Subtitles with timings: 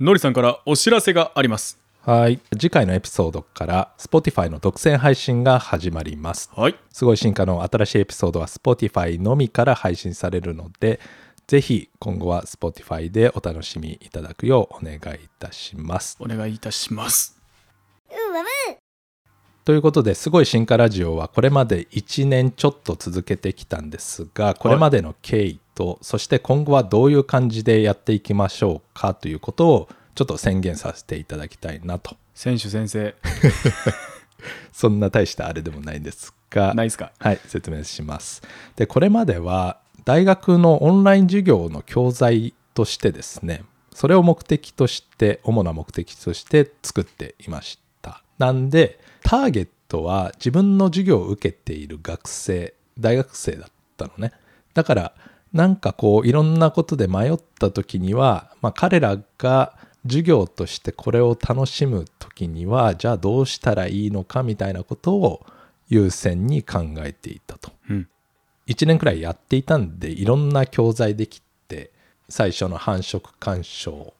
[0.00, 1.78] のりさんからお知らせがあります。
[2.02, 2.40] はい。
[2.52, 6.50] 次回のエピソードから Spotify の独占配信が始まります。
[6.54, 6.74] はい。
[6.90, 11.00] すごい進化の新しいエピソードは Spotify のみから配信されるので
[11.46, 15.00] ぜひ今後は Spotify でお楽しみいただくようお願いい
[15.38, 16.16] たします。
[16.20, 17.38] お願いいたします。
[18.10, 18.77] うわう
[19.68, 32.16] ということですごい進化ラジオはこれまで1年ちょっと続けてきたんですがこれまでの経緯と、そして今後はどういう感じでやっていきましょうかということをちょっと宣言させていただきたいなと。
[32.32, 33.14] 選手先生。
[34.72, 36.86] そんな大したあれでもないんですがない。
[36.86, 38.40] っすかはい説明します。
[38.76, 48.22] でこれまでは大学のオンライン授業の教材としてですねそれを目的として主な目的として作っていました。
[48.38, 54.32] なんでターゲットは自分の授業を受けている学生大学生だったのね。
[54.72, 55.12] だから
[55.52, 65.44] なんかこういろんなことで迷った時には、まあ、彼らが授業としてこれを楽しむ時にはじゃあどうしたらいいのかみたいなことを
[65.90, 67.72] 優先に考えていたと。
[67.90, 68.08] うん。
[68.66, 71.90] 1年くらいやっていたんでいろんな教材できて
[72.30, 74.14] 最初の繁殖干渉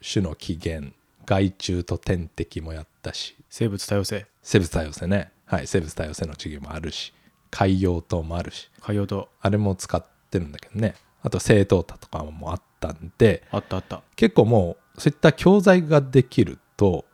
[0.00, 0.94] 種の起源
[1.26, 3.36] 害虫と天敵もやったし。
[3.50, 4.26] 生物多様性。
[4.42, 5.30] 生物多様性ね。
[5.46, 7.12] はい生物多様性の授業もあるし。
[7.50, 8.70] 海洋島もあるし。
[8.80, 10.94] 海洋とあれも使ってるんだけどね。
[11.22, 13.44] あと正当多とかもあったんで。
[13.50, 14.02] あったあった。
[14.16, 17.04] 結構もうそういった教材ができると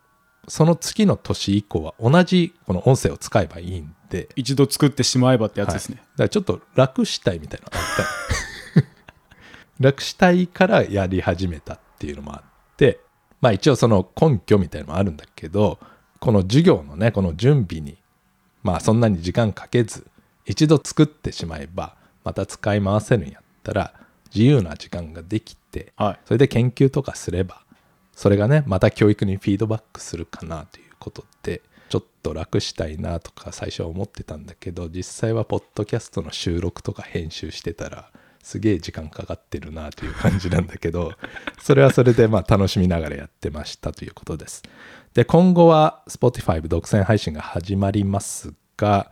[0.48, 4.28] その次の年以降は同じこの音声を使えばいいんで。
[4.36, 6.04] 一度作ってしまえばってやつですね、はい。
[6.04, 7.70] だからちょっと楽したいみたいな
[9.78, 13.00] 楽したいからやり始めたっていうのもあって
[13.40, 15.78] まあ一応その根拠みたいなのもあるんだけど
[16.18, 17.96] この授業のねこの準備に
[18.62, 20.06] まあそんなに時間かけず
[20.46, 23.94] 一度作ってしまえばまた使い回せるんやったら
[24.34, 26.20] 自由な時間ができてはい。
[26.24, 27.62] それで研究とかすれば
[28.12, 38.10] それがねまた教育にフィードバックするかなということでちょっと楽したいなとか最初は思ってたんだけど実際はポッドキャストの収録とか編集してたら
[38.42, 41.12] すげえ時間かかってるなという感じなんだけど
[41.60, 44.62] それはそれでまあ楽しみながらやってましたということです。
[45.14, 49.10] で今後は Spotify 独占配信が始まりますが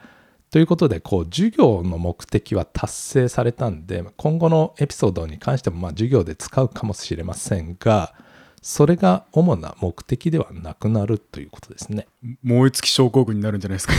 [0.51, 8.15] ということでこう授業の目的は達成されたんで今後のエピソードに関してもまあ授業で使うかもしれませんが
[8.63, 12.07] それが主な目的ではなくなるということですね。
[12.43, 13.95] 燃え尽き症候群になるんじゃないですか。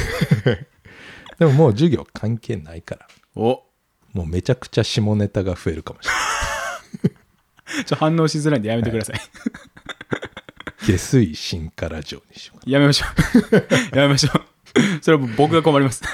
[1.40, 3.08] でももう授業関係ないから。
[3.36, 3.64] お
[4.14, 7.86] もうめちゃくちゃ下ネタが増えるかもしれない。
[7.86, 9.22] ちょ反応しづらいんでやめてください、
[10.86, 13.06] 下水進化ラジオにしようかやめましょ
[13.52, 13.56] う。
[13.96, 14.44] やめましょう。
[15.02, 16.04] それは僕が困ります。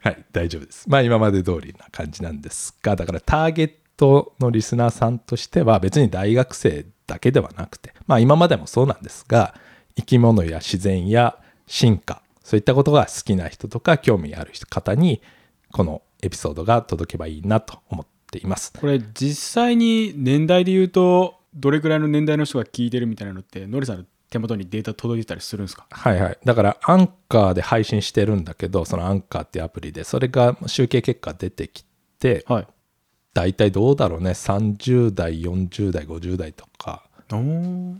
[0.00, 0.24] はい。
[0.32, 0.88] 大丈夫です。
[0.88, 9.54] まあ今まで通りな感じなんですがだからターゲットのリスナーさんとしては別に大学生だけではなくてまあ今までもそうなんですが
[9.96, 15.22] 生き物や自然や進化そういったことが好きな人とか興味ある方に
[15.72, 18.72] このエピソードが届けばいいなと思っています。
[18.78, 25.86] これ実際に年代で言うとどれくらいの年代の人が聞いてるみたいなのってノリさんの手元にデータ届いてたりするんですか？
[25.90, 26.38] はいはい。
[26.44, 31.84] だからアンカーで配信してるんだけどそのアンカーってアプリでそれが集計結果出てき
[32.18, 32.66] てはい。
[33.34, 34.30] 大体どうだろうね。
[34.30, 37.04] 30代40代50代とか。
[37.30, 37.96] おー。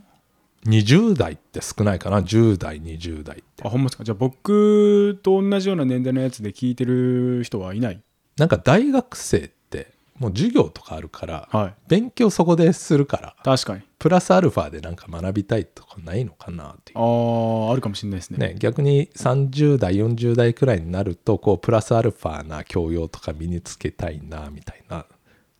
[0.65, 3.63] 20代って少ないかな？10代20代って。
[3.63, 4.03] あほんまですか？
[4.03, 8.01] じゃあ僕と同じような年代のやつで聞いてる人はいない？
[8.37, 11.73] なんか大学生ってもう授業とかあるからはい。
[11.87, 13.83] 勉強そこでするから確かに。
[13.99, 18.37] プラスアルファでなんか学びたいとかないのかなっていあーあるかもしれないですね。
[18.37, 25.05] うね逆に30代40代くらいになるとこうプラスアルファな教養とか身につけたいなみたいな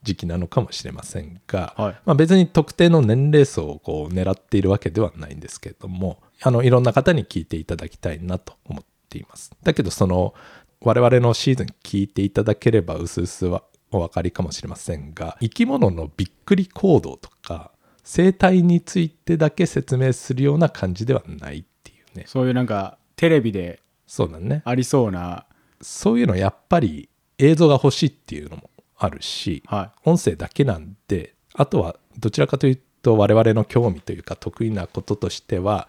[0.04, 1.96] 時期なのかもしれませんが、はい。
[2.06, 9.52] まあ、別に特定の年齢層をこう狙っているわけではないんですけれどもあのいろんな方に聞いていただきたいなと思っています。
[9.64, 10.34] だけどその
[10.82, 17.72] 我々のシーズン聞いていただければうすうすはお分かりかもしれませんが生き物のびっくり行動とか
[18.04, 22.24] 生態についてだけ説明するような感じではないっていうね。
[22.28, 24.62] そういうなんかテレビでそうだね。
[24.66, 25.46] ありそうな
[25.82, 35.88] そういうのやっぱり映像が欲しいっていうのもあるし、は音声だけなんであとはどちらかというと我々の興味というか得意なこととしては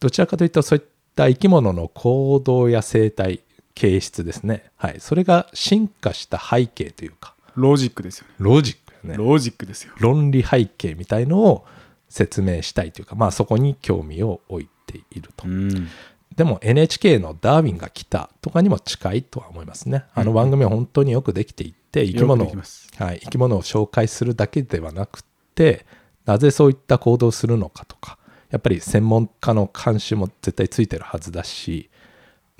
[0.00, 0.84] どちらかというとそういっ
[1.14, 3.40] た生き物の行動や生態
[3.74, 4.70] 形質ですね。
[4.76, 5.00] はい。
[5.00, 7.34] それが進化した背景というか。
[7.48, 8.34] いロジックですよね。
[8.38, 9.16] ロジックよね。
[9.16, 9.92] ロジックですよ。
[9.98, 11.64] 論理背景みたいのを
[12.08, 15.46] 説明したいというかまあそこに興味を置いていると。
[15.48, 15.88] うん。
[16.36, 20.04] でも NHK の「ダーウィンが来た」とかにも近いとは思いますね。
[20.14, 22.46] あの番組は本当によくできていて生き物
[22.96, 25.24] はい、生き物を紹介するだけではなく
[25.54, 25.86] て
[26.24, 28.18] なぜそういった行動をするのかとか
[28.50, 31.90] やっぱり専門家の監視も絶対ついてるはずだし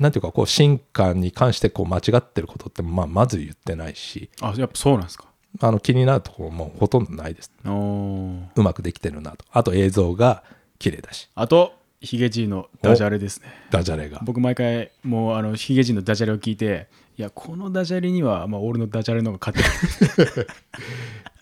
[0.01, 4.31] なんていうかこう進化に関してこう間違ってることってまあまず言ってないし。
[4.41, 5.27] あやっぱそうなんですか。
[5.61, 7.53] あの気になるところもほとんどないです。
[7.65, 9.45] うまくできてるなと。
[9.53, 10.43] あと映像が
[10.79, 11.29] 綺麗だし。
[11.35, 13.49] あとヒゲじいのダジャレですね。
[13.71, 14.21] ダジャレが。
[14.25, 16.89] 僕毎回もうあのヒゲじいのダジャレを聞いて
[17.19, 20.49] いやこのダジャレには、まあ、俺のダジャレの方が勝ってる。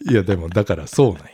[0.10, 1.30] いやでもだからそうなんや。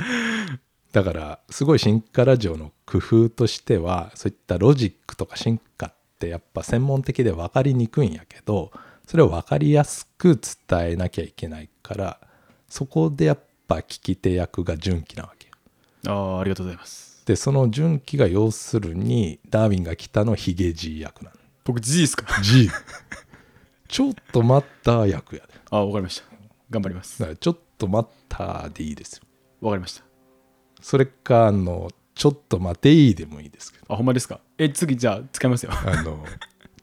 [0.93, 8.73] だからすごい進化ラジオの工夫としてはそういったロジックとか進化ってやっぱ専門的で分かりにくいんやけど
[9.07, 12.21] それを分かりやすく伝えなきゃいけないから
[12.69, 13.39] そこでやっ
[13.69, 15.55] ぱ聞き手役が純喜なわけよ。
[16.07, 17.23] ああありがとうございます。
[17.27, 21.37] でその純喜が要するにダーウィンが来たのヒゲじい役なの。
[21.65, 22.69] 僕 G ですか？G
[23.89, 25.55] ちょっと待った役やで。
[25.71, 26.27] あわかりました。
[26.71, 27.19] 頑張ります。
[27.21, 29.23] だからちょっと待ったでいいですよ。
[29.61, 30.05] わかりました。
[30.81, 33.87] それかあのちょっと待ていいでもいいですけど。
[33.89, 34.41] あほんまですか？
[34.59, 35.73] え次じゃあ使いますよ。
[35.73, 36.25] あの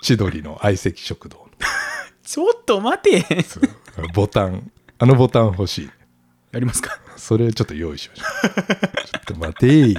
[0.01, 1.37] 千鳥の相席食堂。
[1.37, 1.45] の
[2.23, 3.41] ちょっと待て。
[3.43, 3.63] そう。
[4.13, 5.89] ボタンあのボタン欲しい。
[6.51, 6.99] やりますか？
[7.17, 8.49] それちょっと用意しましょう。
[9.07, 9.95] ちょっと待てい。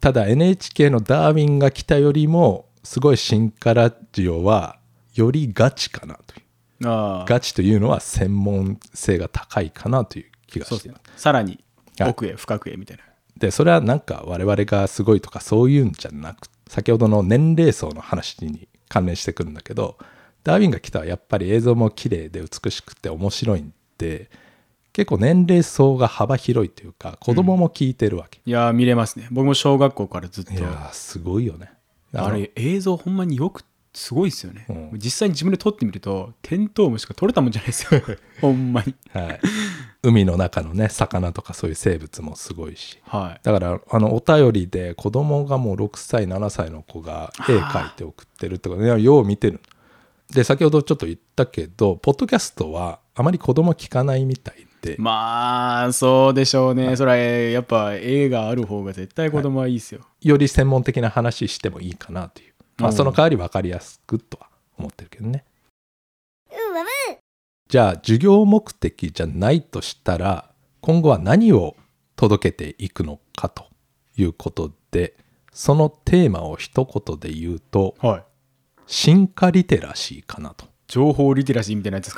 [0.00, 4.78] ただ NHK の「ダーウィンが来た」よりもすごい進化ラジオは
[5.14, 6.42] よりガチかなとい
[6.84, 6.88] う。
[6.88, 7.24] ああ。
[7.28, 11.12] ガチというのは専門性が高いかなという気がしてまそうですね。
[11.16, 11.64] さらに
[11.98, 12.10] はい。
[12.10, 13.02] 奥へ深くへみたいな
[13.38, 19.96] でそれはなんか我々がすごいとかそういうんじゃなく先ほどの年齢層の話に関連してくるんだけど
[20.44, 24.30] ダーウィンが来たはやっぱり映像も綺麗で美しくて面白いんで
[24.92, 29.28] 結構年齢層が幅広いというか子供も聞いてるわけ、いやー見れますね。
[29.30, 30.52] 僕も小学校からずっと。
[30.52, 31.70] いやーすごいよね。
[32.12, 33.62] あれ映像ほんまによく
[33.92, 34.90] すごいですよね、うん。
[34.94, 38.00] 実際に自分で撮ってみるとテントウムシが撮れたもんじゃないですよ
[38.40, 38.94] ほんまに。
[39.12, 39.40] はい、
[40.08, 42.98] 海の中のね魚とかそういう生物もすごいし。
[43.04, 43.40] はい。
[43.42, 49.60] だからあのお便りで子供がもう6歳7歳の子が絵描いて送ってるってことねよう見てる
[50.30, 62.96] で先ほどちょっと言ったけどポッドキャストはあまり子供聞かないみたいで、まあそうでしょうね、それはやっぱ映画ある方が絶対子供はいいですよ、より専門的な話してもいいかなという、まあ、うん。
[62.96, 65.44] その代わり分かりやすくとは思ってるけどね
[67.68, 70.50] じゃあ授業目的じゃないとしたら
[70.80, 71.76] 今後は何を
[72.16, 73.66] 届けていくのかと
[74.16, 75.14] いうことで
[75.52, 78.24] そのテーマを一言で言うとはい。
[78.90, 80.64] 進化リテラシーかなと。
[80.86, 82.16] 情報リテラシーみたいなやつです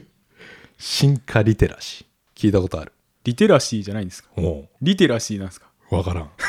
[0.00, 0.04] か？
[0.78, 2.40] 進化リテラシー。
[2.46, 2.92] 聞いたことある？
[3.24, 4.30] リテラシーじゃないんですか？
[4.38, 5.68] おリテラシーなんですか？
[5.90, 6.30] うわからん。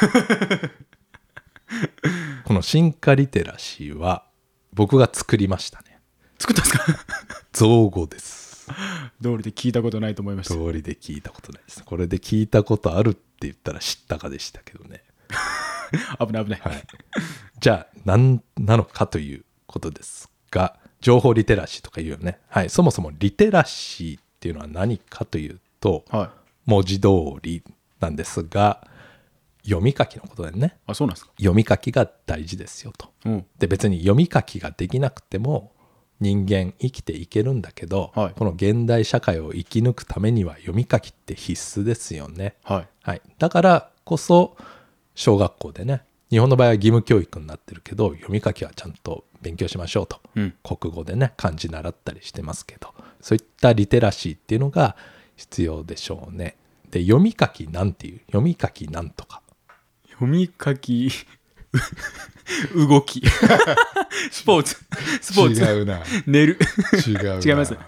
[2.45, 4.25] この進化リテラシーは
[4.73, 5.99] 僕が作りましたね。
[6.39, 6.85] 作ったんですか？
[7.53, 8.69] 造語です。
[9.19, 10.53] 道理で聞いたことないと思いました。
[10.53, 11.83] 通りで聞いたことないです。
[11.83, 15.03] これで聞いたことあるって言ったら知ったかでしたけどね。
[16.19, 16.83] 危ない危ない、はい、
[17.59, 26.29] じゃあ何なのかということですが情報リテラシーとか言うよね、はい、そもそもリテラシーっていうのは何かというとはい。
[26.65, 27.07] 文字通
[27.41, 27.63] り
[27.99, 28.85] なんですが
[29.63, 30.77] 読み書きのことだよね。
[30.85, 31.31] あそうなんですか。
[31.37, 33.11] 読み書きが大事ですよと。
[33.25, 33.45] うん。
[33.57, 35.71] で別に読み書きができなくても
[36.19, 38.33] 人間生きていけるんだけど、はい。
[38.35, 42.55] この現代社会を生き抜くためには読み書きって必須ですよね。
[42.63, 42.87] はい。
[43.03, 44.55] はい、だからこそ
[45.15, 50.53] 小学校でね日本の場合は義務教育になってるけど読み書きはちゃんと勉強しましょうと、うん。
[50.63, 54.95] 国語でね漢字習ったりしてますけどそういったリテラシーっていうのが
[55.35, 56.55] 必要でしょうね。
[56.91, 58.19] で読み書きなんていう？
[58.27, 59.41] 読み書きなんとか。
[60.09, 61.09] 読み書き
[62.75, 63.21] 動き。
[64.31, 64.75] スポーツ。
[65.21, 65.61] スポーツ。
[65.63, 66.01] 違うな。
[66.25, 66.57] 寝る。
[67.07, 67.45] 違うな。
[67.45, 67.73] 違います。
[67.73, 67.77] う。
[67.77, 67.79] ん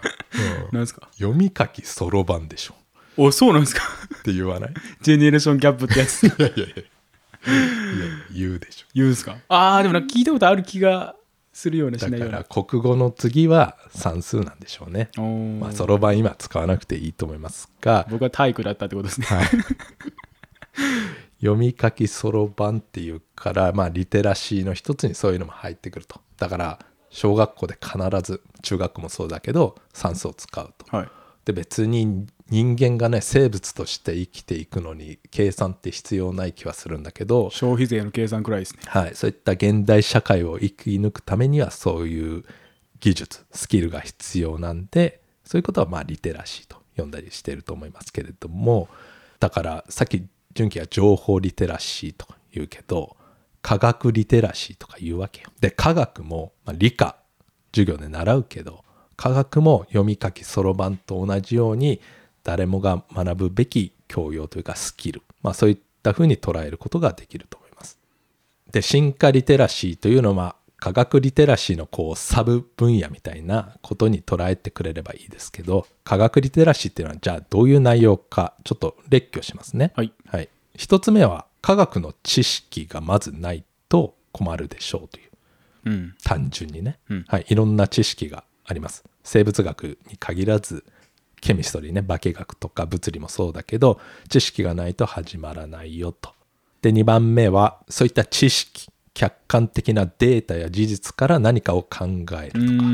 [0.72, 1.08] なんですか？
[1.18, 2.76] 読み書きそろばんでしょ。
[3.18, 3.84] おそうなんですか？
[4.20, 4.72] って言わない？
[4.72, 6.24] いジェネレーションギャップってやつ。
[6.28, 6.66] やいやいや。
[6.66, 6.76] いや
[8.34, 8.86] 言うでしょ。
[8.94, 9.38] 言うんですか？
[9.50, 11.16] ああでもなんか聞いたことある気が
[11.52, 12.44] するようなしだないような。
[12.44, 15.10] から国語の次は算数なんでしょうね。
[15.60, 18.08] まあそろばん今使わなくていいと思いますが。
[18.12, 19.28] 僕は体育だったってことですね。
[19.28, 19.48] はい、
[21.42, 26.22] 読み書きそろばんっていうから、まあ、リテラシーの一つにそういうのも入ってくると。
[26.38, 26.80] だから
[27.10, 30.96] 小学校で必ず中学校もそうだけど算数を使うと。
[30.96, 31.10] はい。
[31.44, 38.82] で別に人間がね生物として生きていくのに計算って必要ない気はするんだけど、消費税の計算くらいですね。
[38.86, 42.44] はい、そういった現代社会を生き抜くためにはそういう
[43.00, 48.88] 技術スキルが必要なんでそういうことはまあリテラシーと呼んだりしていると思いますけれども。
[49.40, 53.16] だからさっき純喜は情報リテラシーとか言うけど
[53.62, 55.50] 科学リテラシーとか言うわけよ。
[55.60, 57.18] で科学も、まあ、理科
[57.74, 58.84] 授業で習うけど
[59.16, 62.02] 科学も読み書きそろばんと同じように
[62.44, 68.00] 誰もが学ぶべき教養というかスキル、まあ、そういったふうに捉えることができると思います。
[68.72, 79.94] で進化リテラシーというのは科学リテラシーのこうサブ分野みたいなことに捉えてくれればいいですけど科学リテラシーっていうのはじゃあどういう内容かちょっと列挙しますね。
[79.96, 80.12] はい。
[80.26, 85.30] はい、一つ目は科学の知識がまずないと困るでしょうという。
[85.86, 87.26] うん単純にね、うん。
[87.28, 89.04] はい、いろんな知識があります。
[89.24, 90.84] 生物学に限らず
[91.42, 96.32] ケミストリーね化学とか物理もそうだけど知識がないと始まらないよと。
[96.82, 102.06] で2番目はそういった知識客観的なデータや事実から何かを考
[102.42, 102.90] えうるとか、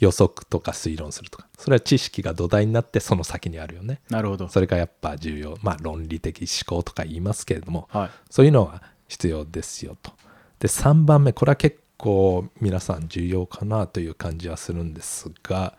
[0.00, 4.00] 予測とか推論するとかそれは知識が土台になってその先にあるよね。
[4.10, 4.48] なるほど。
[4.48, 5.56] それがやっぱ重要。
[5.62, 8.10] まあ論理的思考とか言いますけれどもはい。
[8.30, 10.12] そういうのが必要ですよと。
[10.58, 15.76] で3番目これは結構皆さん重要かなという感じはするんですが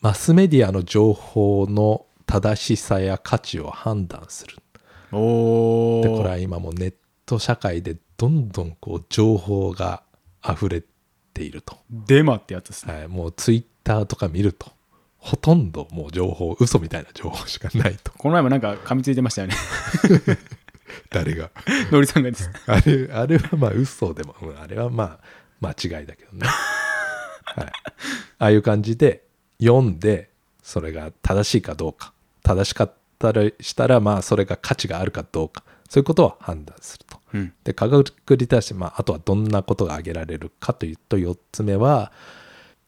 [0.00, 4.56] マスメディアの情報の正しさや価値を判断する。
[5.12, 6.94] おおでこれは今もうネッ
[7.26, 10.02] ト社会でどんどんこう情報が
[10.46, 10.82] 溢れ
[11.32, 11.78] ていると。
[11.90, 12.94] デマってやつですね。
[12.94, 14.70] はい、もうツイッターとか見ると
[15.16, 18.12] ほとんどもう情報嘘みたいな情報しかないと。
[18.12, 19.54] この前もなんか噛みついてましたよね。
[21.08, 21.50] 誰が？
[21.90, 22.50] のりさんがです。
[22.66, 25.18] あれあれはまあ嘘でも、うんあれはま
[25.62, 26.46] あ間違いだけどね。
[26.46, 27.72] はい、あ
[28.36, 29.24] あいう感じで
[29.58, 30.28] 読んで
[30.62, 32.12] それが正しいかどうか。
[32.42, 37.18] 正しかったらしたらまあそれが価値があるかどうかそういうことを判断すると。
[37.34, 37.52] うん。
[37.64, 42.12] で科学リテラシー、まあ、あとはどんなことが挙げられるかというと4つ目は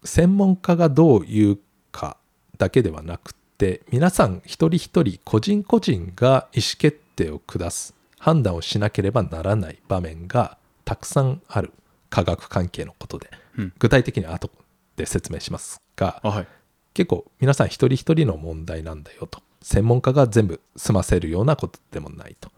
[0.05, 1.59] 専門家がどう言う
[1.91, 2.17] か
[2.59, 11.73] だけではなくて皆さん一人一人個人個人が意思決定を下す判断をしなければならない場面がたくさんある。
[12.13, 13.73] 科学関係のことで、うん。
[13.79, 14.51] 具体的には後
[14.97, 16.47] で説明しますがあはい。
[16.93, 19.43] 結構皆さん一人一人の問題なんだよと。
[19.63, 22.51] 専門家が全部済ませるようなことでもないと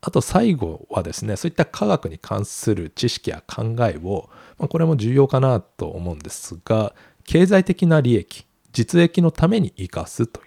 [0.00, 4.28] あと最後はですねそういった科学に関する知識や考えを、
[4.58, 10.46] まあ、これも重要かなと思うんですが経済的な利益実益のために生かすという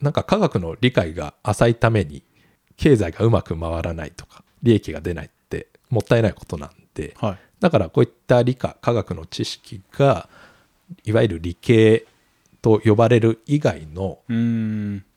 [0.00, 2.22] なんか科学の理解が浅いために
[2.76, 7.38] 経済がうまく回らないとか利益が出ないってもったいないことなんではい。
[7.60, 10.28] だからこういった理科科学の知識が
[11.04, 12.06] いわゆる理系
[12.60, 14.18] と呼ばれる以外の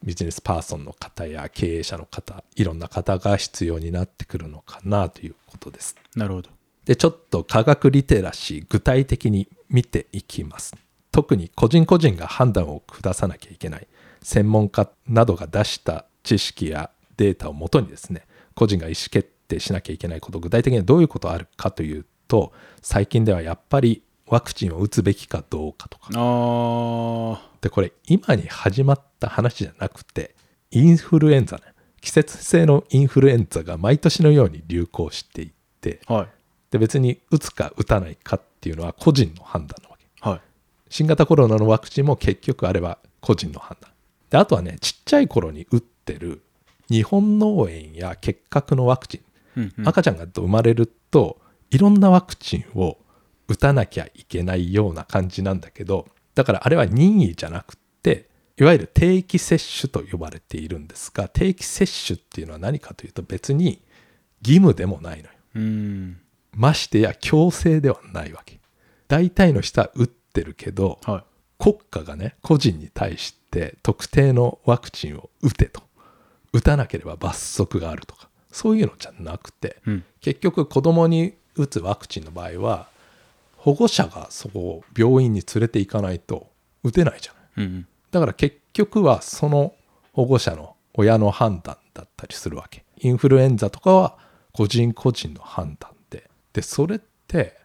[0.04, 5.96] ビジネスパーソンの方や経営者の方いろんな方が必要になってくるのかなということです。
[6.16, 6.50] なるほど
[6.86, 10.76] でちょっと科学リテラシー具体的に見ていきます。
[11.12, 13.88] 特に個人個人が判断を下さなきゃいけない
[14.22, 26.08] 専門家などが出した知識やデータをもとにですね個人が意思決定しなきゃいけないこと具体的にはどういうことあるかというと最近ではやっぱりワクチンを打つべきかどうかとか。
[27.60, 30.34] でこれ今に始まった話じゃなくて
[30.72, 31.64] インフルエンザね。
[32.00, 36.28] 季節性のインフルエンザが毎年のように流行していてはい。
[36.72, 40.30] で別に打つか打たないかっていうのは個人の判断なわけ。
[40.30, 40.42] はい。
[40.90, 43.92] 新型コロナのワクチンも結局あれは個人の判断。
[44.30, 46.42] であとはねちっちゃい頃に打ってる
[46.90, 49.22] 日本脳炎や結核のワクチ
[49.58, 49.88] ン、うんうん。
[49.90, 51.38] 赤ちゃんが生まれると
[51.70, 52.98] いろんなワクチンを
[53.48, 63.82] 打たなきゃいけないような感じなんだけどだからあれは任意じゃなくっていわゆる定期接種と呼ばれているんですが定期接種っていうのは何かというと別に
[64.42, 66.16] 義務でもないのよ。
[66.54, 68.60] ましてや強制ではないわけ。
[69.08, 71.24] 大体の人は打ってるけどはい。
[71.58, 75.82] 国家がね個人に対して特定のワクチンを打てと。
[76.54, 78.30] 打たなければ罰則があるとか。
[78.52, 80.04] そういうのじゃなくてうん。
[80.20, 82.88] 結局子供に打つワクチンの場合は
[83.62, 86.50] 保護者がそこを病院に連れて行かないと
[86.84, 87.68] 打てないじゃない。
[87.68, 87.88] うんうん。
[88.10, 89.76] だから結局はその
[90.14, 92.84] 保護者の親の判断だったりするわけ。
[92.98, 94.18] インフルエンザとかは
[94.52, 96.28] 個人個人の判断で。
[96.54, 97.60] でそれって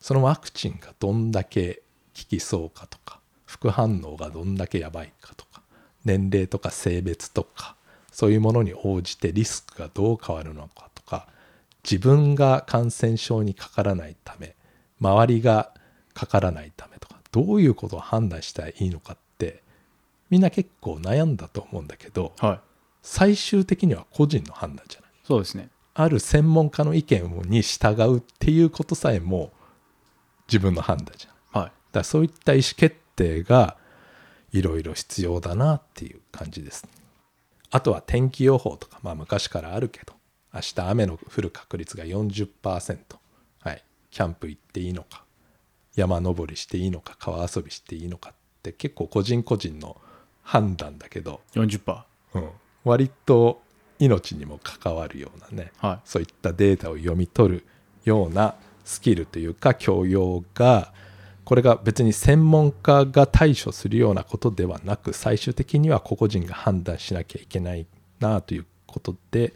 [0.00, 1.82] そのワクチンがどんだけ
[2.16, 5.62] 効きそうかとか副反応がどんだけやばいかとか
[6.04, 7.76] 年齢とか性別とか
[8.10, 11.28] そういうものに応じてリスクがどう変わるのかとか
[11.84, 14.56] 自分が感染症にかからないため
[15.00, 15.72] 周りが
[16.14, 19.62] かからないためとかどういうことを判断したらいいのかって
[20.30, 22.60] みんな結構悩んだと思うんだけどはい。
[23.02, 25.10] 最終的には個人の判断じゃない。
[25.24, 29.50] そうですねある専門家の意見に従うっていうことさえも
[30.46, 31.64] 自分の判断じゃない。
[31.64, 31.70] はい。
[31.70, 33.76] だからそういった意思決定が
[34.52, 36.86] いろいろ必要だなっていう感じです。
[37.70, 40.14] あとは天気予報とかまあ昔からあるけど
[40.54, 42.98] 明日雨の降る確率が40%
[44.10, 45.24] キャンプ行っていいのか
[45.96, 50.00] 山登りしていいのか川遊びしていいのかって結構個人個人の
[50.42, 52.02] 判断だけど、40%
[52.34, 52.48] うん、
[52.84, 53.60] 割と
[53.98, 56.00] 命にも関わるようなねはい。
[56.04, 57.66] そういったデータを読み取る
[58.04, 60.92] ようなスキルというか教養が
[61.44, 67.86] これが別に専門家が対処するようなことではなく最終的には個々人が判断しなきゃいけない
[68.20, 69.54] なということで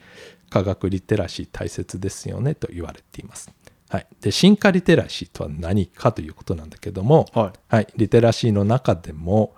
[0.51, 3.51] 科学リテラシー大切ですよねと言われています。
[3.93, 7.59] はい、で進化リテラシーとは何かということなんだけども、はい。
[7.69, 9.53] はい、リテラシーの中でも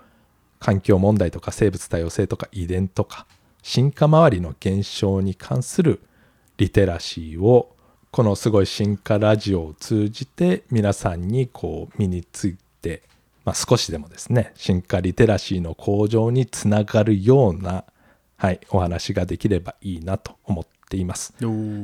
[0.59, 3.29] 環境問題とか生物多様性とか遺伝とか
[3.63, 6.01] 進化周りの現象に関する
[6.57, 7.77] リテラシーを
[8.11, 13.05] このすごい進化ラジオを通じて皆さんにこう身について、
[13.45, 17.85] まあ、少しでもですね進化リテラシーの向上につながるような、
[18.37, 21.35] はい、お話ができればいいなと思っています。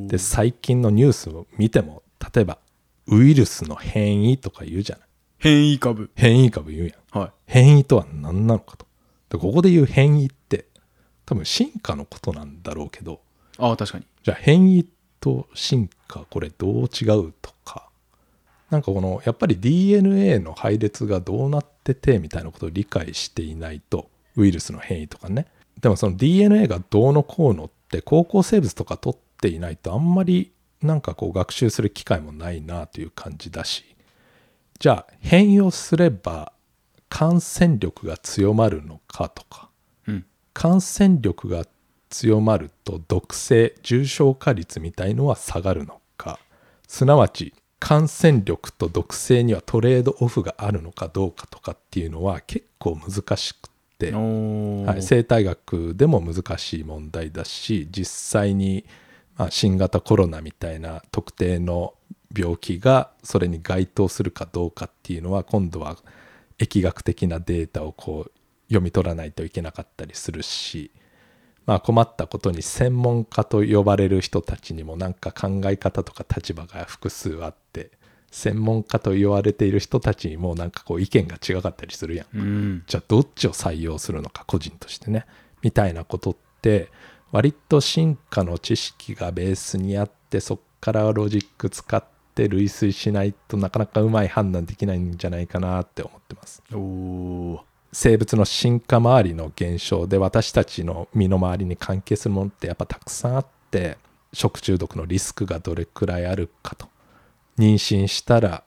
[0.09, 2.02] で最近のニュースを見ても
[2.35, 2.59] 例えば
[3.07, 5.09] ウイルスの変異とか言うじゃない。
[5.39, 6.11] 変異株。
[6.15, 7.19] 変異株言うやん。
[7.19, 7.31] はい。
[7.47, 8.87] 変異とは何なのかと。
[9.31, 10.67] でここで言う変異って
[11.25, 13.21] 多分進化のことなんだろうけど。
[13.59, 14.07] ああ確かに。
[14.23, 14.87] じゃあ変異
[15.21, 17.89] と進化これどう違うとか。
[18.71, 25.47] なんかこのやっぱり DNA の配列がどうなっててみたいなことを理解していないとウイルスの変異とかね。
[25.81, 33.84] でもその DNA がどうのこうのって高校生物とか取っていないとあんまりなんかこう学習する機会もないなという感じだし
[34.78, 36.52] じゃあ変異をすれば
[37.08, 39.68] 感染力が強まるのかとか
[40.06, 40.26] うん。
[40.52, 41.66] 感染力が
[42.08, 46.38] 強まると毒性重症化率みたいのは下がるのか
[46.88, 58.96] すなわち感染力と毒性にはトレードオフがあるのかどうかとかっていうのは結構難しくって、はい、生態学でも難しい問題だし実際に、まあ、
[59.50, 61.94] 新型コロナみたいな特定の
[62.37, 65.97] 病気がそれに該当するかどうかっていうのは今度は
[66.59, 68.32] 疫学的なデータをこう
[68.68, 70.90] 読み取らないといけなかったりするし、
[71.66, 77.91] まあ、困ったことに専門家と呼ばれる人たちにもなんか考え方とか立場が複数あって
[78.30, 82.38] 専門家と言われている人たちにもなんかこう意見が違かったりするやん。
[82.38, 85.26] うんじゃあどっちを採用するのか個人としてね
[85.62, 86.91] みたいなことって
[87.32, 96.62] 割と進化の知識がベースにあってそっからロジック使って類推しないとなかなかうまい判断できないんじゃないかなって思ってます。
[96.73, 97.60] おお
[97.93, 103.99] 生物の進化周りの現象で私たちの身の回りに関係するものってやっぱたくさんあって
[104.32, 106.86] 食中毒のリスクがどれくらいあるかと
[107.58, 108.62] 妊娠したら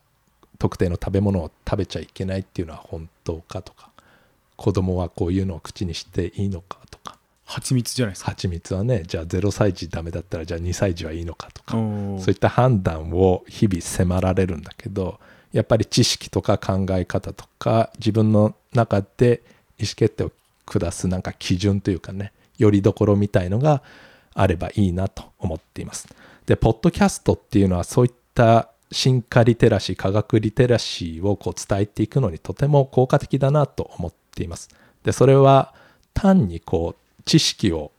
[0.59, 3.91] 特定の食べ物を食べちゃいけないっていうのは本当かとか
[4.57, 11.79] 子供はこういうのを口にしていいのかとか蜂蜜じゃないですか蜂蜜はねじゃあ0歳児ダメだったらじゃあ2歳児はいいのかとかそう
[12.29, 15.19] いった判断を日々迫られるんだけど
[15.51, 19.41] やっぱり知識とか考え方とか自分の中で
[19.77, 20.31] 意思決定を
[20.65, 23.83] 下すなんか基準というかねよりどころみたいのが
[24.33, 26.07] あればいいなと思っています。
[26.45, 34.69] でポッドキャストっていうのはそういった進化リテラシー科学リテラシーをこう伝えていくのにとても効果的だなと思っています。
[35.03, 35.73] でそれは
[36.13, 37.91] 単にこう知識を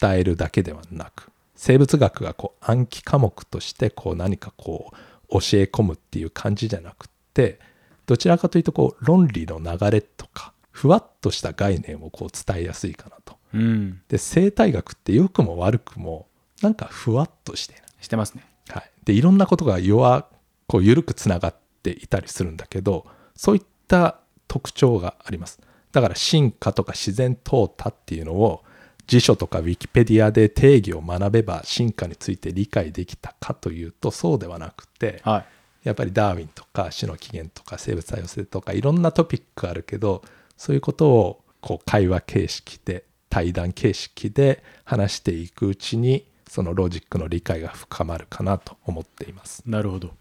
[0.00, 4.96] 伝えるだけではなく生物学がこう暗記科目としてこう何かこう
[5.30, 7.58] 教え込むっていう感じじゃなくて
[8.06, 13.36] どちらかというとこう論理の流れとかふわっとした概念をこう伝えやすいかなと。
[13.54, 16.26] うんで生態学って良くも悪くも
[16.60, 17.84] なんかふわっとして。
[18.04, 20.26] してますねはい、でいろんなことが弱
[20.66, 25.60] こう緩くつながっていたりするんだけどそういった特徴があります
[25.94, 28.62] だから進化とか自然淘汰っていうのを
[29.06, 35.44] 辞書とかウィキペディアで定義を学べば進化について理解できたかというとそうではなくてはい
[35.84, 40.22] やっぱりダーウィンとか種の起源とか生物多様性とかいろんなトピックあるけど
[40.56, 49.62] そういうことをこう会話形式で対談形式で話していくうちにそのロジックの理解が深まるかなと思っています。
[49.66, 50.14] なるほど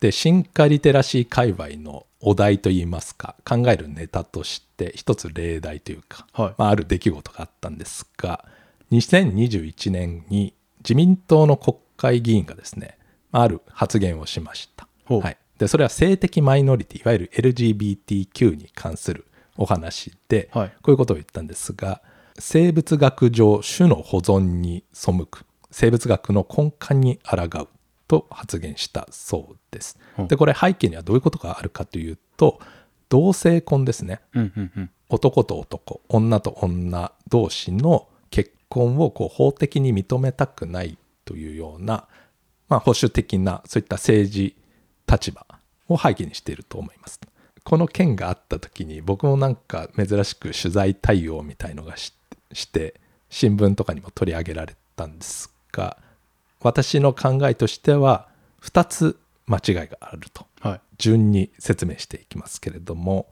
[0.00, 6.54] で進化リテラシー界隈のお題といいますか考えるネタとして一つ例題というか、はい。
[6.56, 8.44] まあ、ある出来事があったんですが
[8.92, 12.98] 2021年に自民党の国会議員がですね
[13.30, 14.88] まあある発言をしました。
[15.08, 19.26] はい、でそれは性的マイノリティいわゆる LGBTQ に関する
[19.56, 20.68] お話で、はい。
[20.68, 22.00] こういうことを言ったんですが
[22.38, 27.68] 生物学上種の保存に背く生物学の根幹に抗う
[28.08, 30.28] と発言したそうですうん。
[30.28, 32.60] でこれ背景にはどういうことがあるかというと
[33.08, 42.08] 同性婚ですねうんうんうん男と男女と女同士の結婚をこう法的に認めたくないというような
[42.68, 44.56] まあ、保守的なそういった政治
[45.10, 45.46] 立場
[45.88, 47.20] を背景にしていると思います。
[47.62, 52.12] この件があった時に僕もなんか珍しく取材対応みたいのがし
[52.52, 55.96] して新聞とかにも取り上げられたんですが
[56.64, 58.26] 私の考えとしては
[58.62, 63.28] 2つ間違いがあるとはい順に説明していきますけれども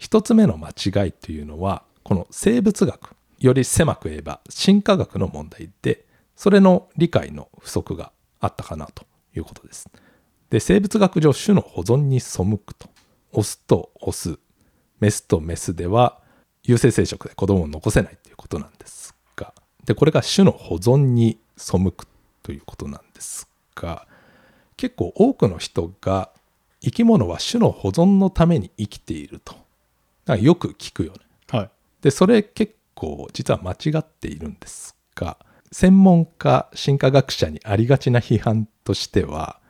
[0.00, 9.04] 1つ目の間違いというのはこの生物学より狭く言えば進化学の問題でそれの理解の不足があったかなと
[9.36, 9.88] いうことです。
[10.50, 12.88] で生物学上種の保存に背くと
[13.32, 14.38] オスとオス
[15.00, 16.20] メスとメスでは
[16.64, 22.06] 有性生殖で子供を残せないということなんですがでこれが種の保存に背く
[22.42, 24.06] ということなんですが
[24.76, 26.30] 結構多くの人が
[26.80, 29.62] 生き物は種の保存のために生きていると。
[30.26, 31.18] かよく聞くよね。
[31.50, 31.70] はい。
[32.02, 35.38] でそれ結構実は間違っているんですが
[35.70, 39.60] 専門家進化学者にありがちな批判としては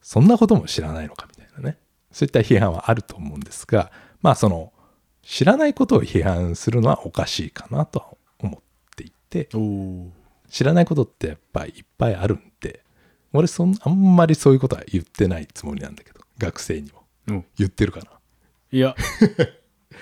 [0.00, 1.78] そんなことも知らないのかみたいなね。
[2.12, 4.72] そういった批判はあると思うんですがまあその
[5.22, 8.06] 知らないことを批判するのはおかしいかなとは
[8.38, 9.48] 思っていて
[10.48, 12.82] 知らないことってやっぱりいっぱいあるんで
[13.32, 17.02] 俺そんあんまりそういうことは言ってないつもりなんだけど学生にも。
[17.28, 17.44] うん。
[17.58, 18.06] 言ってるかな。
[18.70, 18.94] いや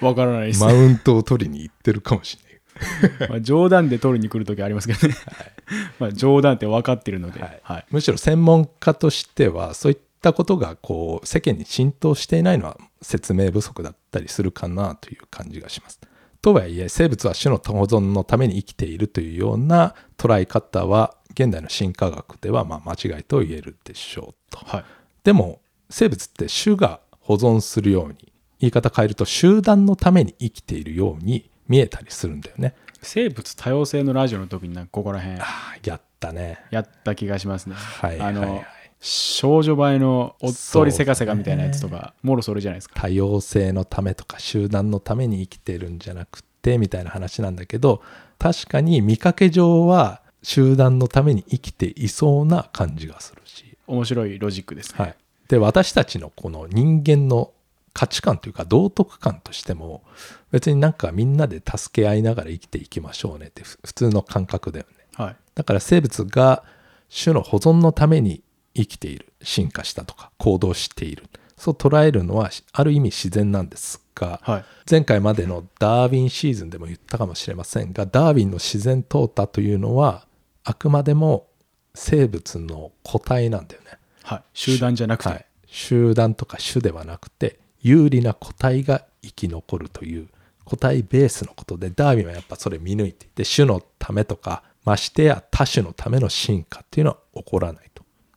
[0.00, 3.28] わからないです、マウントを取りに行ってるかもしれない。
[3.30, 5.14] まあ、冗談で取りに来る時ありますけどね、
[5.98, 7.60] まあ冗談って分かってるので、はい。
[7.62, 7.86] はい。
[7.90, 16.00] むしろ専門家としてはそういったことがこう世間に浸透していないのは説明不足だったりするかなという感じがします。
[16.46, 24.64] とはいえ生物は種の保存のために生きているというような捉え方は現代の進化学ではまあ間違いと言えるでしょうと。
[24.64, 24.84] はい
[25.24, 32.76] でも生物って種が保存するように言い方変えると集団のために生きているように見えたりするんだよね。
[33.02, 35.40] 生物多様性のラジオの時になんかここら辺
[35.82, 36.60] やったね。
[36.70, 38.64] やった気がしますね、はいはいはいあの
[39.08, 48.02] 少女映えのおっとりせかせかみたいなやつとか、もろそれじゃないですか多様性のためとか集団のために生きてるんじゃなくてみたいな話なんだけど
[48.38, 55.16] 確かに見かけ上は集団のために生きていそうな感じがするし、面白いロジックですね、はい、
[55.46, 57.52] で私たちのこの人間の
[57.92, 60.02] 価値観というか道徳観としても
[60.50, 65.06] 別になんかみんなで助け合いながら生きていきましょうねってふ普通の感覚だよね。
[65.14, 65.36] はい。
[65.54, 66.64] だから生物が
[67.08, 68.42] 種の保存のために
[68.76, 71.24] 生きている進化したとか行動している。
[71.56, 74.64] そう捉えるのはある意味自然なんですが、はい。
[74.88, 80.26] 前回までのダーウィンシーズンでも言ったかもしれませんがダーウィンの自然淘汰というのは
[80.64, 81.46] あくまでも
[81.94, 83.98] 生物の個体なんだよね。
[84.22, 84.42] はい。
[84.52, 90.28] 集団じゃなくて、はい、集団とか種ではなくて有利な個体が生き残るという
[90.64, 97.90] 個体ベースのことでダーウィンはやっぱそれ見抜いていて種のためとかましてや多種のための進化っていうのは起こらない。
[97.94, 97.95] と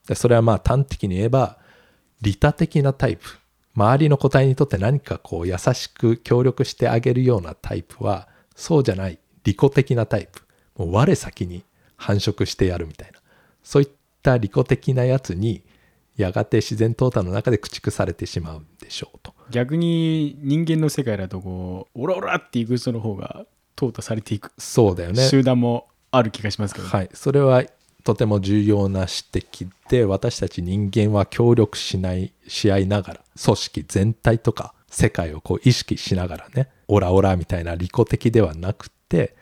[0.09, 1.59] でそれはまあ端的に言えば
[2.21, 3.37] 利他的なタイプ。
[3.75, 9.19] 周りの個体にとって何かこう優しく協力してあげるようなタイプはそうじゃない。
[9.43, 10.41] 利己的なタイプ。
[10.75, 11.63] もう我先に
[11.95, 13.19] 繁殖してやるみたいな。
[13.63, 13.89] そういっ
[14.23, 15.63] た利己的なやつに
[16.17, 19.35] やがて自然淘汰の中で駆逐されてしまうんでしょうと。
[19.51, 23.45] 逆に人間の世界だとこうオラオラっていく人の方が
[23.75, 24.51] 淘汰されていく。
[24.57, 25.27] そうだよね。
[25.27, 27.63] 集団もある気がしますけど、はい、それは
[28.03, 29.11] とても重要な指
[29.47, 39.35] 摘で私たち人間は協力しないし合いながら組織全体とか世界をこう意識しながらねオラオラみたいな利己的ではなくて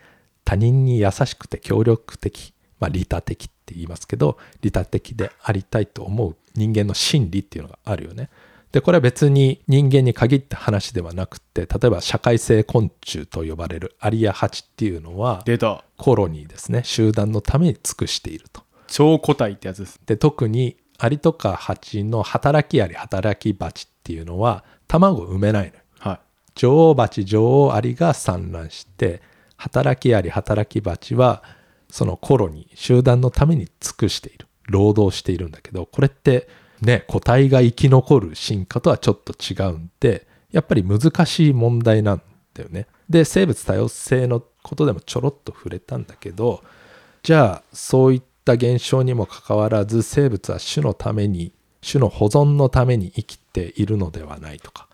[0.44, 8.30] 他人に優しくて協力的、まあ、利他的って言いますけど利他的でありたいと思う人間の心理っていうのがあるよね。
[8.72, 15.42] でこれは別に人間に限った話ではなくて例えば社会性昆虫と呼ばれるアリやハチっていうのは
[15.96, 16.82] コロニーですね。
[16.84, 18.62] 集団のために尽くしていると。
[18.86, 20.00] 超個体ってやつです。
[20.04, 25.82] で特にアリとかハチの働きアリ働きバチっていうのは卵を産めないのよ。
[25.98, 26.20] はい。
[26.54, 29.22] 女王バチ女王アリが産卵して
[29.56, 31.42] 働きアリ働きバチは
[31.88, 34.46] そのコロニー集団のために尽くしている。
[34.68, 36.46] 労働しているんだけどこれって
[36.82, 42.22] ね個体が生き残る進化とはちょっと違うんでやっぱり難しい問題なん
[42.54, 42.86] だよね。
[43.08, 46.62] で生物多様性のことでもちょろっと触れたんだけど
[47.22, 54.88] じゃあそういった現象にもかかわらず生物は種のために種の保存のために生きているのではないとか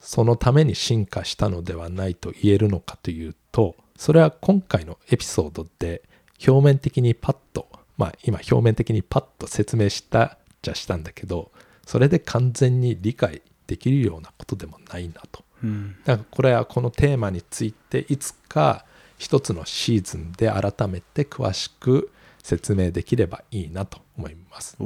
[0.00, 6.02] そのために進化したのではないと言えるのかというとそれは今回のエピソードで
[6.46, 11.50] 表面的にパッとまあ今表面的にパッと説明したじゃしたんだけど
[11.86, 15.44] それで完全に理解できるようなことでもないなと。
[15.62, 15.96] うん。
[16.04, 18.84] だからこれはこのテーマについていつか
[19.18, 22.10] 一つのシーズンで改めて詳しく
[22.42, 24.76] 説明できればいいなと思います。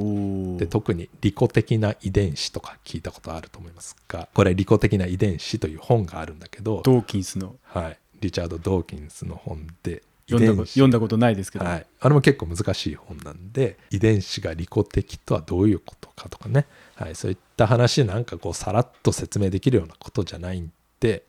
[0.57, 7.55] で特に利己的な遺伝子とか聞いたことあると思いますがこれ「利己的な遺伝子」という本があるんだけど、ドーキンスの。
[7.63, 21.23] はい、リチャード・ドーキンスの本で読んだこ遺伝子読んだことないですけど、はい、あれも結構難しい本なんで遺伝子が利己的とはどういうことかとかね、はい、そういった話なんかこうさらっと説明できるようなことじゃないんで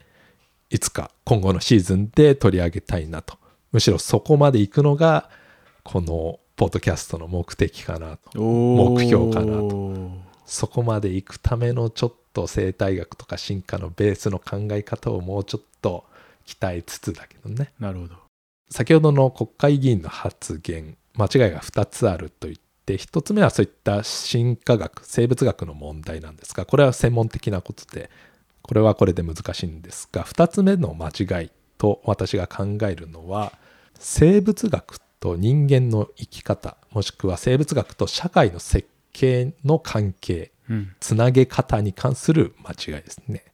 [0.71, 3.39] いつか今後のシーズンで取り上げたいなと。
[3.73, 5.29] むしろそこまで行くのが
[5.85, 8.41] このポッドキャストの目的かなと。
[8.41, 10.09] 目標かなと。
[10.47, 16.05] そこまで行くためのちょっと生態学とか進化のベースの考え方をもうちょっと
[16.47, 17.73] 鍛えつつだけどね。
[17.79, 18.26] なるほど
[18.69, 28.11] 先ほどの国会議員の発言間違いが2つあると言って1つ目はそういった進化学生物学の問題なんですがこれは専門的なことで
[28.63, 33.53] これはこれで難しいんですが2つ目の間違いと私が考えるのは
[33.95, 43.45] 生物学と人間の生き方もしくは生物学と社会の設計の関係うんつなげ方に関する間違いですね。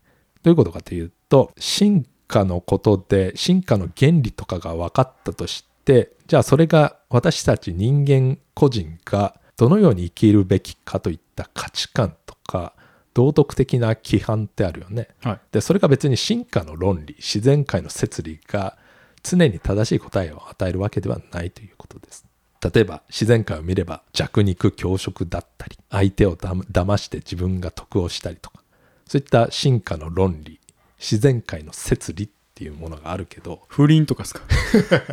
[0.42, 12.72] どういうことかというと進化のことで進化の原理とかが分かったとしてじゃあそれが私たち人間個人がどのように生きるべきかといった価値観とか
[13.12, 15.08] 道徳的な規範ってあるよね。
[15.20, 18.78] はいでそれが別に進化の論理自然界の説理が
[19.22, 22.26] 常に正しい答えを与えるわけではないということです
[22.74, 28.62] 例えば自然界を見れば弱肉強食だったり相手をだ騙して自分が得をしたりとか
[29.06, 30.58] そういった進化の論理
[31.02, 34.42] 自然界の説理っていうものがあるけど不倫とかですか？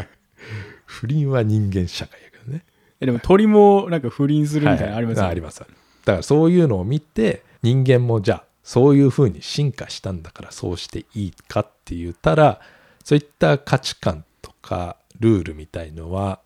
[0.86, 2.64] 不倫は人間社会やけどね。
[3.02, 5.72] えでも鳥もなんか不倫するみたいなのありますよね、ありますだか
[6.18, 12.62] らそういうのを見て人間もじゃあそういうふうに進化したんだからそうしていいかって言ったら
[13.04, 16.40] そういった価値観とかルールみたいのは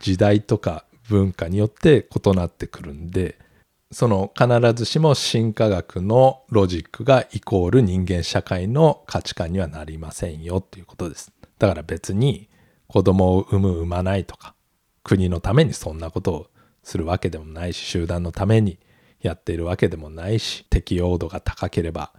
[0.00, 3.38] 時代とか文化によって異なってくるんで
[3.92, 11.32] その必ずしも進化学のロジックがイコール人間社会の価値観にはなりませんよということです。
[11.58, 12.48] だから別に
[12.86, 14.54] 子供を産む産まないとか
[15.02, 16.46] 国のためにそんなことを
[16.84, 18.78] するわけでもないし集団のために
[19.20, 22.12] やっているわけでもないし適用度が高ければ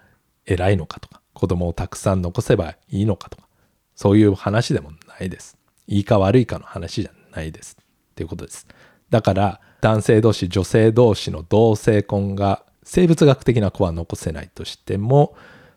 [0.45, 3.47] 偉いのかとか子供をたくさん残せばいいのかとか
[3.95, 5.57] そういう話でもないです。
[5.87, 7.77] いいか悪いかの話じゃないです。
[7.81, 8.67] っていうことです。
[9.09, 15.35] だから男性同士女性同士の同性婚が生物学的な子は残せないとしても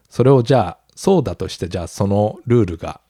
[0.09, 3.01] それをじゃあそうだとしてじゃあそのルールが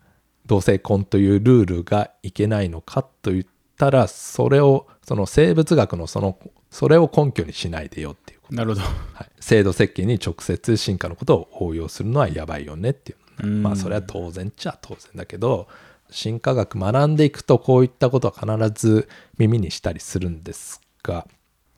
[0.47, 3.45] 同性婚というルールがいけないのかと言っ
[3.77, 6.39] たらそれをその生物学のその
[6.71, 8.83] それを根拠にしないでよっていうこと、なるほど。
[8.83, 13.47] はい、制度設計に直接進化のことを応用するのはやばいよねっていう。
[13.47, 13.63] うん。
[13.63, 15.69] まあそれは当然っちゃ当然だけど
[16.11, 21.29] 進化学学んでいくとこういったことは必ず耳にしたりするんですが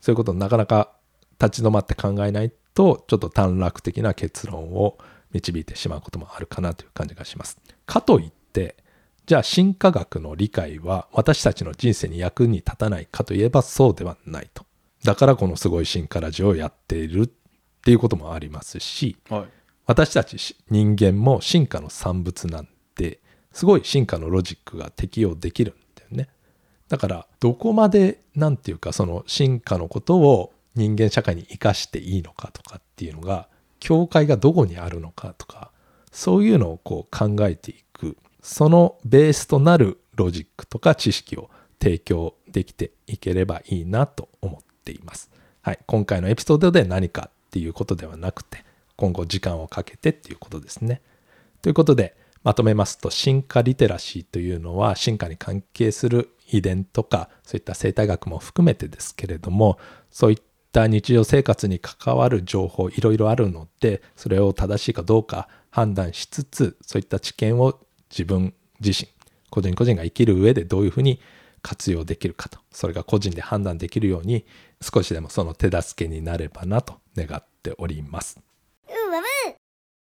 [0.01, 0.91] そういうことをなかなか
[1.39, 4.97] 立ち止まって考えないとちょっと短絡的な結論を
[5.31, 7.59] 導いてしまうこともあるかなという感じがします。
[7.85, 8.75] かといって
[9.27, 14.65] じゃあ進化学の理解は私たちの人生に役に立たないかといえばそうではないと。
[15.03, 17.27] だからこのすごい進化ラジオをやっているっ
[17.83, 20.37] ていうこともありますしはい私たち
[20.69, 23.19] 人間も進化の産物なんで
[23.53, 25.75] すごい進化のロジックが適用できるん
[26.89, 33.47] だからどこまでなんていうかその進化のことを人間社会に生かしていいのかとかっていうのが
[33.79, 35.71] 境界がどこにあるのかとか
[36.11, 45.29] そういうのをこう考えていくそのベースとなるロジックとか知識を提供できていければいいなと思っています。
[45.61, 48.63] はい、今回のエピソードで何かっていうことではなくて
[48.95, 51.01] 今後時間をかけてっていうことですね。
[51.61, 59.77] ということでまとめますと進化リテラシーというのは進化に関係する遺伝とかそういった生態学も含めてですけれども
[60.09, 60.37] そういっ
[60.71, 67.79] た日常生活に関わる情報いろいろあるのでそれを正しいかどうか判断しつつそういった知見を
[68.09, 69.09] 自分自身
[69.49, 71.19] 個人個人が生きる上でどういうふうに
[71.61, 74.45] 活用できるかとそれが個人で判断できるように
[74.81, 78.46] 少しでもその手助けになればなと願っております。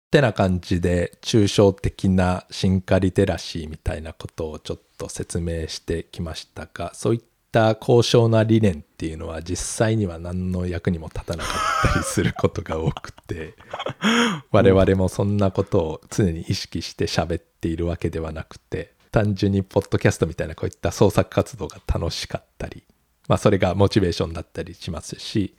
[0.09, 7.21] ってな感じで抽象的な進化リテラシーみたいなことをちょっと説明してきましたがそういっ
[7.53, 11.51] た高尚な理念っていうのは実際には何の役にも立たなか
[11.91, 13.55] ったりすることが多くて
[14.51, 22.83] 我々もそんなことを常に意識して喋っているわけではなくて単純にポッドキャストみたいなこういった創作活動が楽しかったり
[23.29, 25.55] まあそれがモチベーションだったりしますし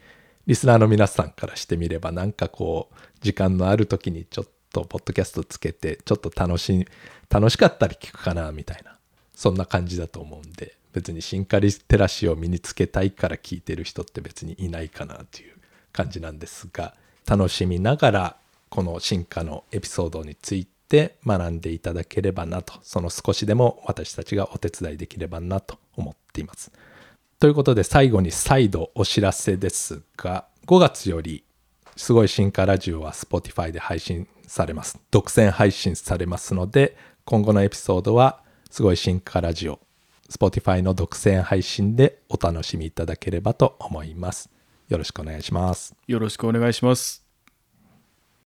[0.48, 6.88] リスナーの皆さんからしてみればなんかこう時間のある時にちょっとポッドキャストつけてちょっと楽し
[7.30, 8.98] 楽しかったり聞くかなみたいな
[9.36, 15.56] そんな感じだと思うんで別に進化リテラシーを身につけたいから聞いてる人って別にいないかなという
[15.92, 16.96] 感じなんですが
[17.28, 18.36] 楽しみながら
[18.70, 26.72] この進化のエピソードについて学んでいただければなとその少しでも私たちがお手伝いできればなと思っています。
[27.40, 31.46] ということで最後に再度お知らせですが5月より
[31.96, 35.00] すごい進化ラジオは Spotify で配信されます。
[35.10, 39.80] 独占配信されますので今後のエピソードはすごい進化ラジオ
[40.30, 44.50] Spotify の独占配信でお楽しみいただければと思います。
[44.90, 45.96] よろしくお願いします。
[46.08, 47.29] よろしくお願いします